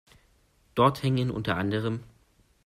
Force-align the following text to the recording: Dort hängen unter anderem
Dort 0.73 1.03
hängen 1.03 1.29
unter 1.29 1.57
anderem 1.57 2.01